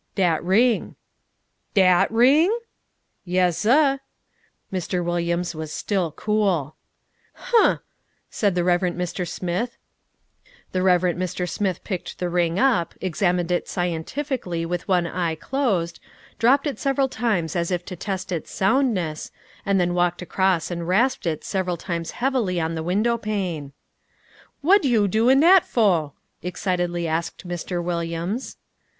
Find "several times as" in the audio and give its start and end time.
16.79-17.69